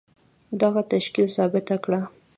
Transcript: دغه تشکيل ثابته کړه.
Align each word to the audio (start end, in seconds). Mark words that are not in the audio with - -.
دغه 0.61 0.81
تشکيل 0.91 1.27
ثابته 1.35 1.75
کړه. 1.83 2.01